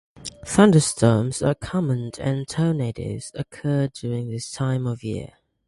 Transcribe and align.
Thunderstorms 0.47 1.43
are 1.43 1.53
common 1.53 2.09
and 2.17 2.47
tornadoes 2.47 3.31
occur 3.35 3.87
during 3.89 4.31
this 4.31 4.49
time 4.49 4.87
of 4.87 5.03
year. 5.03 5.33